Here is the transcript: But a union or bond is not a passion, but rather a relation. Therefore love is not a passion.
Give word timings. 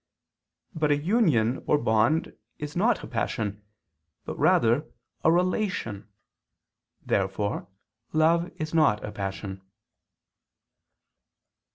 But 0.73 0.89
a 0.89 0.97
union 0.97 1.63
or 1.67 1.77
bond 1.77 2.35
is 2.57 2.75
not 2.75 3.03
a 3.03 3.07
passion, 3.07 3.63
but 4.25 4.33
rather 4.39 4.89
a 5.23 5.31
relation. 5.31 6.07
Therefore 7.05 7.67
love 8.11 8.51
is 8.59 8.73
not 8.73 9.05
a 9.05 9.11
passion. 9.11 9.61